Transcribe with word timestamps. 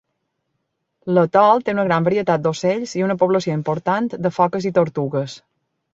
L'atol 1.17 1.61
té 1.67 1.75
una 1.75 1.85
gran 1.89 2.07
varietat 2.09 2.43
d'ocells 2.45 2.97
i 3.01 3.05
una 3.09 3.19
població 3.25 3.59
important 3.61 4.11
de 4.27 4.33
foques 4.39 4.71
i 4.71 4.73
tortugues. 4.79 5.37